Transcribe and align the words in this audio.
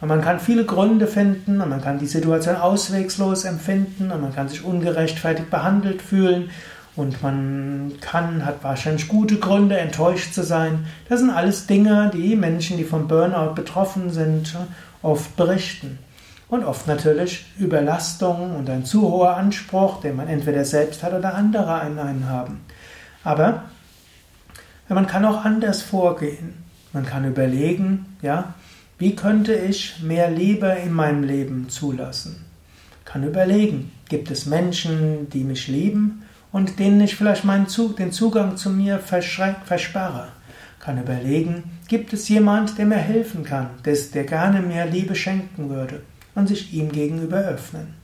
Und 0.00 0.08
man 0.08 0.20
kann 0.20 0.40
viele 0.40 0.64
Gründe 0.64 1.06
finden 1.06 1.60
und 1.60 1.70
man 1.70 1.80
kann 1.80 1.98
die 1.98 2.06
Situation 2.06 2.56
auswegslos 2.56 3.44
empfinden 3.44 4.10
und 4.12 4.20
man 4.20 4.34
kann 4.34 4.48
sich 4.48 4.62
ungerechtfertigt 4.62 5.50
behandelt 5.50 6.02
fühlen 6.02 6.50
und 6.96 7.22
man 7.22 7.92
kann, 8.00 8.44
hat 8.44 8.62
wahrscheinlich 8.62 9.08
gute 9.08 9.36
Gründe, 9.36 9.78
enttäuscht 9.78 10.32
zu 10.32 10.42
sein. 10.42 10.86
Das 11.08 11.20
sind 11.20 11.30
alles 11.30 11.66
Dinge, 11.66 12.10
die 12.12 12.36
Menschen, 12.36 12.78
die 12.78 12.84
vom 12.84 13.06
Burnout 13.08 13.54
betroffen 13.54 14.10
sind, 14.10 14.56
oft 15.06 15.36
berichten. 15.36 15.98
Und 16.48 16.64
oft 16.64 16.86
natürlich 16.86 17.46
Überlastung 17.58 18.54
und 18.54 18.70
ein 18.70 18.84
zu 18.84 19.02
hoher 19.02 19.36
Anspruch, 19.36 20.00
den 20.00 20.14
man 20.14 20.28
entweder 20.28 20.64
selbst 20.64 21.02
hat 21.02 21.12
oder 21.12 21.34
andere 21.34 21.80
an 21.80 21.98
einen 21.98 22.28
haben. 22.28 22.60
Aber 23.24 23.64
man 24.88 25.08
kann 25.08 25.24
auch 25.24 25.44
anders 25.44 25.82
vorgehen. 25.82 26.54
Man 26.92 27.04
kann 27.04 27.26
überlegen, 27.26 28.16
ja, 28.22 28.54
wie 28.98 29.16
könnte 29.16 29.54
ich 29.54 30.00
mehr 30.02 30.30
Liebe 30.30 30.68
in 30.68 30.92
meinem 30.92 31.24
Leben 31.24 31.68
zulassen? 31.68 32.44
Kann 33.04 33.24
überlegen, 33.24 33.90
gibt 34.08 34.30
es 34.30 34.46
Menschen, 34.46 35.28
die 35.30 35.42
mich 35.42 35.66
lieben 35.66 36.22
und 36.52 36.78
denen 36.78 37.00
ich 37.00 37.16
vielleicht 37.16 37.44
meinen 37.44 37.66
Zug, 37.66 37.96
den 37.96 38.12
Zugang 38.12 38.56
zu 38.56 38.70
mir 38.70 39.00
versperre? 39.00 40.28
Kann 40.86 41.02
überlegen, 41.02 41.64
gibt 41.88 42.12
es 42.12 42.28
jemand, 42.28 42.78
der 42.78 42.86
mir 42.86 42.94
helfen 42.94 43.42
kann, 43.42 43.70
der 43.84 44.24
gerne 44.24 44.60
mir 44.60 44.86
Liebe 44.86 45.16
schenken 45.16 45.68
würde 45.68 46.02
und 46.36 46.46
sich 46.46 46.72
ihm 46.72 46.92
gegenüber 46.92 47.38
öffnen. 47.38 47.94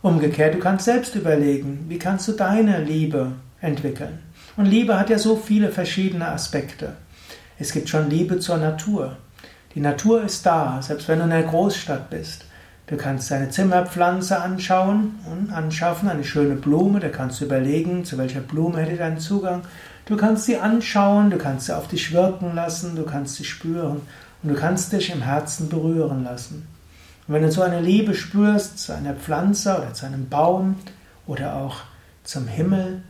Umgekehrt, 0.00 0.54
du 0.54 0.58
kannst 0.58 0.86
selbst 0.86 1.14
überlegen, 1.16 1.84
wie 1.88 1.98
kannst 1.98 2.26
du 2.26 2.32
deine 2.32 2.82
Liebe 2.82 3.32
entwickeln. 3.60 4.20
Und 4.56 4.64
Liebe 4.64 4.98
hat 4.98 5.10
ja 5.10 5.18
so 5.18 5.36
viele 5.36 5.70
verschiedene 5.70 6.28
Aspekte. 6.28 6.94
Es 7.58 7.72
gibt 7.72 7.90
schon 7.90 8.08
Liebe 8.08 8.38
zur 8.38 8.56
Natur. 8.56 9.18
Die 9.74 9.80
Natur 9.80 10.22
ist 10.22 10.46
da, 10.46 10.80
selbst 10.80 11.08
wenn 11.08 11.18
du 11.18 11.26
in 11.26 11.32
einer 11.32 11.46
Großstadt 11.46 12.08
bist. 12.08 12.46
Du 12.88 12.96
kannst 12.96 13.30
deine 13.30 13.50
Zimmerpflanze 13.50 14.40
anschauen 14.40 15.16
und 15.30 15.52
anschaffen, 15.52 16.08
eine 16.08 16.24
schöne 16.24 16.54
Blume, 16.54 17.00
da 17.00 17.10
kannst 17.10 17.40
du 17.40 17.44
überlegen, 17.44 18.06
zu 18.06 18.16
welcher 18.16 18.40
Blume 18.40 18.80
hätte 18.80 18.96
deinen 18.96 19.18
Zugang. 19.18 19.62
Du 20.06 20.16
kannst 20.16 20.46
sie 20.46 20.56
anschauen, 20.56 21.28
du 21.28 21.36
kannst 21.36 21.66
sie 21.66 21.76
auf 21.76 21.86
dich 21.86 22.12
wirken 22.14 22.54
lassen, 22.54 22.96
du 22.96 23.02
kannst 23.02 23.36
sie 23.36 23.44
spüren 23.44 24.00
und 24.42 24.48
du 24.48 24.54
kannst 24.54 24.90
dich 24.92 25.12
im 25.12 25.20
Herzen 25.20 25.68
berühren 25.68 26.24
lassen. 26.24 26.66
Und 27.26 27.34
wenn 27.34 27.42
du 27.42 27.52
so 27.52 27.60
eine 27.60 27.82
Liebe 27.82 28.14
spürst 28.14 28.78
zu 28.78 28.94
einer 28.94 29.12
Pflanze 29.12 29.76
oder 29.76 29.92
zu 29.92 30.06
einem 30.06 30.30
Baum 30.30 30.76
oder 31.26 31.56
auch 31.56 31.80
zum 32.24 32.46
Himmel, 32.46 33.02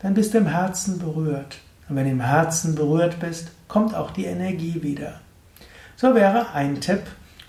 dann 0.00 0.14
bist 0.14 0.34
du 0.34 0.38
im 0.38 0.48
Herzen 0.48 0.98
berührt. 0.98 1.58
Und 1.88 1.94
wenn 1.94 2.04
du 2.04 2.10
im 2.10 2.20
Herzen 2.20 2.74
berührt 2.74 3.20
bist, 3.20 3.52
kommt 3.68 3.94
auch 3.94 4.10
die 4.10 4.24
Energie 4.24 4.82
wieder. 4.82 5.20
So 5.94 6.16
wäre 6.16 6.52
ein 6.52 6.80
Tipp, 6.80 7.02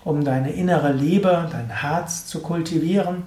um 0.04 0.24
deine 0.24 0.52
innere 0.52 0.92
Liebe, 0.92 1.48
dein 1.50 1.70
Herz 1.70 2.26
zu 2.26 2.40
kultivieren, 2.40 3.24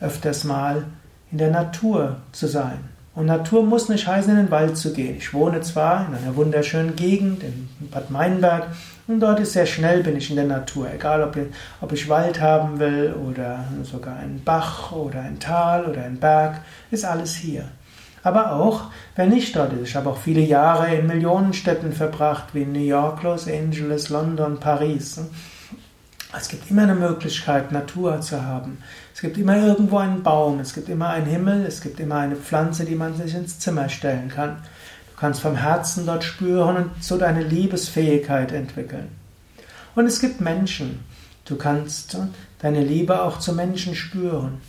öfters 0.00 0.44
mal 0.44 0.84
in 1.30 1.38
der 1.38 1.50
Natur 1.50 2.16
zu 2.32 2.46
sein. 2.46 2.78
Und 3.14 3.26
Natur 3.26 3.64
muss 3.64 3.88
nicht 3.88 4.06
heißen, 4.06 4.30
in 4.30 4.36
den 4.36 4.50
Wald 4.50 4.76
zu 4.76 4.92
gehen. 4.92 5.16
Ich 5.16 5.32
wohne 5.32 5.62
zwar 5.62 6.06
in 6.06 6.14
einer 6.14 6.36
wunderschönen 6.36 6.96
Gegend, 6.96 7.42
in 7.42 7.68
Bad 7.90 8.10
Meinberg, 8.10 8.66
und 9.08 9.20
dort 9.20 9.40
ist 9.40 9.52
sehr 9.52 9.66
schnell 9.66 10.02
bin 10.02 10.16
ich 10.16 10.30
in 10.30 10.36
der 10.36 10.46
Natur. 10.46 10.88
Egal, 10.92 11.22
ob 11.22 11.36
ich, 11.36 11.46
ob 11.80 11.92
ich 11.92 12.08
Wald 12.08 12.40
haben 12.40 12.78
will 12.78 13.14
oder 13.14 13.64
sogar 13.84 14.16
einen 14.16 14.42
Bach 14.44 14.92
oder 14.92 15.20
ein 15.20 15.38
Tal 15.38 15.86
oder 15.86 16.02
ein 16.02 16.18
Berg, 16.18 16.60
ist 16.90 17.04
alles 17.04 17.34
hier. 17.34 17.64
Aber 18.24 18.52
auch, 18.52 18.90
wer 19.14 19.26
nicht 19.26 19.54
dort 19.54 19.72
ist. 19.74 19.90
Ich 19.90 19.96
habe 19.96 20.10
auch 20.10 20.18
viele 20.18 20.40
Jahre 20.40 20.92
in 20.92 21.06
Millionenstädten 21.06 21.92
verbracht, 21.92 22.46
wie 22.52 22.64
New 22.64 22.80
York, 22.80 23.22
Los 23.22 23.46
Angeles, 23.46 24.08
London, 24.08 24.58
Paris. 24.58 25.20
Es 26.34 26.48
gibt 26.48 26.70
immer 26.70 26.82
eine 26.82 26.94
Möglichkeit, 26.94 27.72
Natur 27.72 28.20
zu 28.20 28.42
haben. 28.42 28.78
Es 29.14 29.20
gibt 29.20 29.38
immer 29.38 29.56
irgendwo 29.56 29.98
einen 29.98 30.22
Baum, 30.22 30.60
es 30.60 30.74
gibt 30.74 30.88
immer 30.88 31.10
einen 31.10 31.26
Himmel, 31.26 31.64
es 31.64 31.80
gibt 31.80 32.00
immer 32.00 32.16
eine 32.16 32.36
Pflanze, 32.36 32.84
die 32.84 32.96
man 32.96 33.16
sich 33.16 33.34
ins 33.34 33.58
Zimmer 33.58 33.88
stellen 33.88 34.28
kann. 34.28 34.56
Du 35.14 35.20
kannst 35.20 35.40
vom 35.40 35.56
Herzen 35.56 36.04
dort 36.04 36.24
spüren 36.24 36.76
und 36.76 36.90
so 37.02 37.16
deine 37.16 37.42
Liebesfähigkeit 37.42 38.52
entwickeln. 38.52 39.08
Und 39.94 40.06
es 40.06 40.20
gibt 40.20 40.40
Menschen. 40.40 41.00
Du 41.46 41.56
kannst 41.56 42.18
deine 42.58 42.82
Liebe 42.82 43.22
auch 43.22 43.38
zu 43.38 43.54
Menschen 43.54 43.94
spüren. 43.94 44.60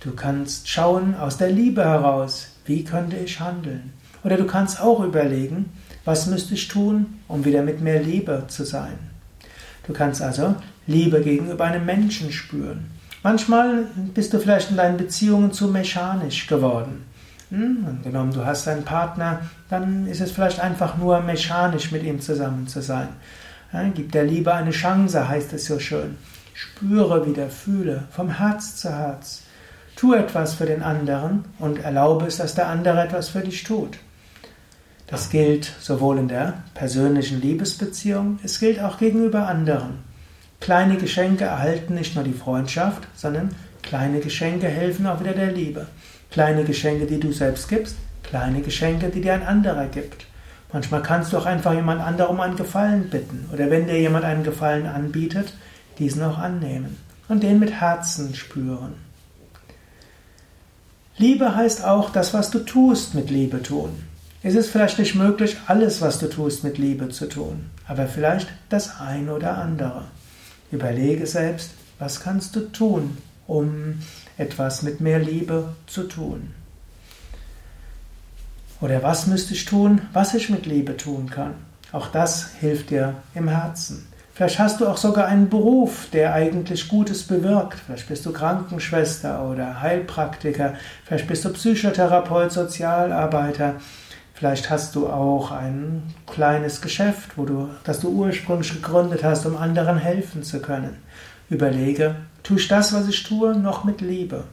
Du 0.00 0.12
kannst 0.12 0.68
schauen 0.68 1.14
aus 1.14 1.36
der 1.36 1.50
Liebe 1.50 1.84
heraus, 1.84 2.48
wie 2.64 2.84
könnte 2.84 3.16
ich 3.16 3.40
handeln. 3.40 3.92
Oder 4.24 4.36
du 4.36 4.44
kannst 4.44 4.80
auch 4.80 5.00
überlegen, 5.00 5.72
was 6.04 6.26
müsste 6.26 6.54
ich 6.54 6.68
tun, 6.68 7.20
um 7.28 7.44
wieder 7.44 7.62
mit 7.62 7.80
mehr 7.80 8.02
Liebe 8.02 8.44
zu 8.48 8.64
sein. 8.64 8.98
Du 9.86 9.92
kannst 9.92 10.20
also 10.20 10.56
Liebe 10.90 11.22
gegenüber 11.22 11.64
einem 11.64 11.86
Menschen 11.86 12.32
spüren. 12.32 12.90
Manchmal 13.22 13.86
bist 14.12 14.32
du 14.32 14.38
vielleicht 14.38 14.70
in 14.70 14.76
deinen 14.76 14.96
Beziehungen 14.96 15.52
zu 15.52 15.68
mechanisch 15.68 16.46
geworden. 16.46 17.04
Hm? 17.50 17.84
Angenommen, 17.86 18.32
du 18.32 18.44
hast 18.44 18.66
einen 18.66 18.84
Partner, 18.84 19.40
dann 19.68 20.06
ist 20.06 20.20
es 20.20 20.32
vielleicht 20.32 20.58
einfach 20.58 20.96
nur 20.96 21.20
mechanisch 21.20 21.92
mit 21.92 22.02
ihm 22.02 22.20
zusammen 22.20 22.66
zu 22.66 22.82
sein. 22.82 23.08
Gib 23.94 24.10
der 24.10 24.24
Liebe 24.24 24.52
eine 24.52 24.72
Chance, 24.72 25.28
heißt 25.28 25.52
es 25.52 25.66
so 25.66 25.78
schön. 25.78 26.16
Spüre 26.54 27.24
wieder, 27.26 27.48
fühle, 27.48 28.04
vom 28.10 28.30
Herz 28.30 28.76
zu 28.76 28.90
Herz. 28.90 29.42
Tu 29.94 30.14
etwas 30.14 30.54
für 30.54 30.66
den 30.66 30.82
anderen 30.82 31.44
und 31.58 31.84
erlaube 31.84 32.26
es, 32.26 32.38
dass 32.38 32.54
der 32.54 32.68
andere 32.68 33.02
etwas 33.02 33.28
für 33.28 33.40
dich 33.40 33.62
tut. 33.62 33.98
Das 35.06 35.30
gilt 35.30 35.72
sowohl 35.80 36.18
in 36.18 36.28
der 36.28 36.62
persönlichen 36.74 37.40
Liebesbeziehung, 37.40 38.38
es 38.42 38.58
gilt 38.58 38.80
auch 38.80 38.98
gegenüber 38.98 39.46
anderen. 39.46 40.09
Kleine 40.60 40.96
Geschenke 40.98 41.44
erhalten 41.44 41.94
nicht 41.94 42.14
nur 42.14 42.24
die 42.24 42.34
Freundschaft, 42.34 43.08
sondern 43.16 43.54
kleine 43.82 44.20
Geschenke 44.20 44.68
helfen 44.68 45.06
auch 45.06 45.20
wieder 45.20 45.32
der 45.32 45.52
Liebe. 45.52 45.86
Kleine 46.30 46.64
Geschenke, 46.64 47.06
die 47.06 47.18
du 47.18 47.32
selbst 47.32 47.68
gibst, 47.68 47.96
kleine 48.22 48.60
Geschenke, 48.60 49.08
die 49.08 49.22
dir 49.22 49.32
ein 49.32 49.42
anderer 49.42 49.86
gibt. 49.86 50.26
Manchmal 50.72 51.02
kannst 51.02 51.32
du 51.32 51.38
auch 51.38 51.46
einfach 51.46 51.72
jemand 51.72 52.00
anderem 52.00 52.36
um 52.36 52.40
einen 52.40 52.56
Gefallen 52.56 53.10
bitten 53.10 53.48
oder 53.52 53.70
wenn 53.70 53.86
dir 53.86 53.98
jemand 53.98 54.24
einen 54.24 54.44
Gefallen 54.44 54.86
anbietet, 54.86 55.54
diesen 55.98 56.22
auch 56.22 56.38
annehmen 56.38 56.98
und 57.28 57.42
den 57.42 57.58
mit 57.58 57.72
Herzen 57.72 58.34
spüren. 58.34 58.94
Liebe 61.16 61.56
heißt 61.56 61.84
auch 61.84 62.10
das, 62.10 62.32
was 62.34 62.50
du 62.50 62.60
tust, 62.60 63.14
mit 63.14 63.30
Liebe 63.30 63.62
tun. 63.62 63.90
Es 64.42 64.54
ist 64.54 64.70
vielleicht 64.70 64.98
nicht 64.98 65.14
möglich, 65.14 65.56
alles, 65.66 66.00
was 66.00 66.18
du 66.18 66.28
tust, 66.28 66.64
mit 66.64 66.78
Liebe 66.78 67.08
zu 67.08 67.28
tun, 67.28 67.70
aber 67.86 68.06
vielleicht 68.06 68.48
das 68.68 69.00
eine 69.00 69.34
oder 69.34 69.58
andere. 69.58 70.04
Überlege 70.70 71.26
selbst, 71.26 71.70
was 71.98 72.20
kannst 72.20 72.56
du 72.56 72.60
tun, 72.70 73.18
um 73.46 74.00
etwas 74.38 74.82
mit 74.82 75.00
mehr 75.00 75.18
Liebe 75.18 75.74
zu 75.86 76.04
tun. 76.04 76.54
Oder 78.80 79.02
was 79.02 79.26
müsste 79.26 79.52
ich 79.52 79.66
tun, 79.66 80.02
was 80.12 80.34
ich 80.34 80.48
mit 80.48 80.66
Liebe 80.66 80.96
tun 80.96 81.28
kann. 81.28 81.54
Auch 81.92 82.08
das 82.08 82.52
hilft 82.60 82.90
dir 82.90 83.16
im 83.34 83.48
Herzen. 83.48 84.06
Vielleicht 84.32 84.58
hast 84.58 84.80
du 84.80 84.88
auch 84.88 84.96
sogar 84.96 85.26
einen 85.26 85.50
Beruf, 85.50 86.08
der 86.12 86.32
eigentlich 86.32 86.88
Gutes 86.88 87.24
bewirkt. 87.24 87.78
Vielleicht 87.84 88.08
bist 88.08 88.24
du 88.24 88.32
Krankenschwester 88.32 89.44
oder 89.44 89.82
Heilpraktiker. 89.82 90.74
Vielleicht 91.04 91.26
bist 91.26 91.44
du 91.44 91.50
Psychotherapeut, 91.50 92.50
Sozialarbeiter. 92.50 93.74
Vielleicht 94.40 94.70
hast 94.70 94.94
du 94.96 95.06
auch 95.06 95.50
ein 95.50 96.02
kleines 96.26 96.80
Geschäft, 96.80 97.36
wo 97.36 97.44
du, 97.44 97.68
das 97.84 98.00
du 98.00 98.08
ursprünglich 98.08 98.72
gegründet 98.72 99.22
hast, 99.22 99.44
um 99.44 99.54
anderen 99.54 99.98
helfen 99.98 100.42
zu 100.42 100.62
können. 100.62 100.96
Überlege, 101.50 102.14
tue 102.42 102.56
ich 102.56 102.66
das, 102.66 102.94
was 102.94 103.06
ich 103.06 103.22
tue, 103.22 103.54
noch 103.54 103.84
mit 103.84 104.00
Liebe? 104.00 104.44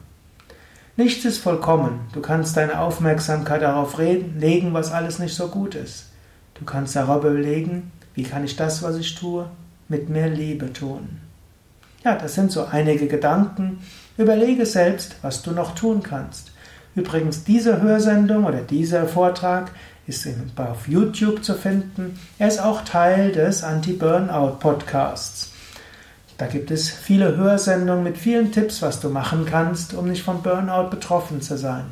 Nichts 0.98 1.24
ist 1.24 1.38
vollkommen. 1.38 2.00
Du 2.12 2.20
kannst 2.20 2.54
deine 2.58 2.80
Aufmerksamkeit 2.80 3.62
darauf 3.62 3.96
legen, 3.96 4.74
was 4.74 4.92
alles 4.92 5.20
nicht 5.20 5.34
so 5.34 5.48
gut 5.48 5.74
ist. 5.74 6.10
Du 6.52 6.66
kannst 6.66 6.94
darüber 6.94 7.30
überlegen, 7.30 7.90
wie 8.12 8.24
kann 8.24 8.44
ich 8.44 8.56
das, 8.56 8.82
was 8.82 8.98
ich 8.98 9.14
tue, 9.14 9.48
mit 9.88 10.10
mehr 10.10 10.28
Liebe 10.28 10.70
tun. 10.70 11.18
Ja, 12.04 12.14
das 12.14 12.34
sind 12.34 12.52
so 12.52 12.66
einige 12.66 13.06
Gedanken. 13.06 13.78
Überlege 14.18 14.66
selbst, 14.66 15.16
was 15.22 15.40
du 15.40 15.52
noch 15.52 15.74
tun 15.74 16.02
kannst. 16.02 16.52
Übrigens, 16.98 17.44
diese 17.44 17.80
Hörsendung 17.80 18.44
oder 18.44 18.60
dieser 18.60 19.06
Vortrag 19.06 19.70
ist 20.08 20.26
auf 20.56 20.88
YouTube 20.88 21.44
zu 21.44 21.54
finden. 21.54 22.18
Er 22.40 22.48
ist 22.48 22.60
auch 22.60 22.82
Teil 22.82 23.30
des 23.30 23.62
Anti-Burnout-Podcasts. 23.62 25.52
Da 26.38 26.46
gibt 26.46 26.72
es 26.72 26.90
viele 26.90 27.36
Hörsendungen 27.36 28.02
mit 28.02 28.18
vielen 28.18 28.50
Tipps, 28.50 28.82
was 28.82 28.98
du 28.98 29.10
machen 29.10 29.46
kannst, 29.46 29.94
um 29.94 30.08
nicht 30.08 30.24
von 30.24 30.42
Burnout 30.42 30.90
betroffen 30.90 31.40
zu 31.40 31.56
sein. 31.56 31.84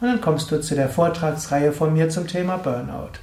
Und 0.00 0.06
dann 0.06 0.20
kommst 0.20 0.50
du 0.52 0.60
zu 0.60 0.76
der 0.76 0.88
Vortragsreihe 0.88 1.72
von 1.72 1.92
mir 1.92 2.08
zum 2.08 2.28
Thema 2.28 2.56
Burnout. 2.56 3.18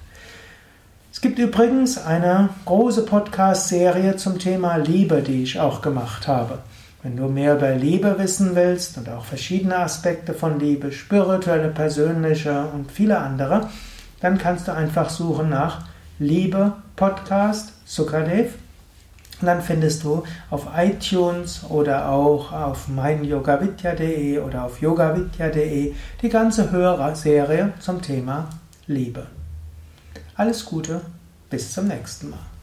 Es 1.13 1.21
gibt 1.21 1.39
übrigens 1.39 1.97
eine 1.97 2.49
große 2.65 3.05
Podcast-Serie 3.05 4.17
zum 4.17 4.37
Thema 4.37 4.75
Liebe, 4.75 5.21
die 5.21 5.43
ich 5.43 5.61
auch 5.61 5.81
gemacht 5.81 6.27
habe. 6.27 6.59
Wenn 7.05 7.17
du 7.17 7.27
mehr 7.27 7.53
über 7.57 7.75
Liebe 7.75 8.17
wissen 8.17 8.55
willst 8.55 8.97
und 8.97 9.07
auch 9.09 9.25
verschiedene 9.25 9.77
Aspekte 9.77 10.33
von 10.33 10.59
Liebe, 10.59 10.91
spirituelle, 10.91 11.67
persönliche 11.67 12.65
und 12.73 12.91
viele 12.91 13.19
andere, 13.19 13.69
dann 14.21 14.39
kannst 14.39 14.67
du 14.67 14.73
einfach 14.73 15.11
suchen 15.11 15.49
nach 15.49 15.85
Liebe 16.17 16.73
Podcast 16.95 17.73
Sukadev. 17.85 18.55
Dann 19.39 19.61
findest 19.61 20.03
du 20.03 20.23
auf 20.49 20.65
iTunes 20.75 21.63
oder 21.69 22.09
auch 22.09 22.51
auf 22.51 22.87
meinyogavidya.de 22.87 24.39
oder 24.39 24.63
auf 24.63 24.81
yogavidya.de 24.81 25.93
die 26.23 26.29
ganze 26.29 26.71
Hörerserie 26.71 27.73
zum 27.81 28.01
Thema 28.01 28.49
Liebe. 28.87 29.27
Alles 30.35 30.65
Gute, 30.65 31.01
bis 31.51 31.71
zum 31.71 31.87
nächsten 31.87 32.31
Mal. 32.31 32.54